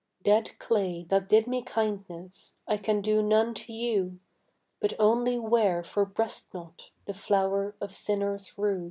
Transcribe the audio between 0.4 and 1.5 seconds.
clay that did